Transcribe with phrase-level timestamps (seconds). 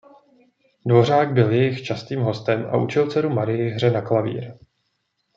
[0.87, 4.53] Dvořák byl jejich častým hostem a učil dceru Marii hře na klavír.